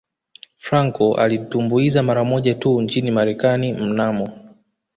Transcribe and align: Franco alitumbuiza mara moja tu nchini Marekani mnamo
Franco 0.57 1.15
alitumbuiza 1.15 2.03
mara 2.03 2.23
moja 2.23 2.55
tu 2.55 2.81
nchini 2.81 3.11
Marekani 3.11 3.73
mnamo 3.73 4.55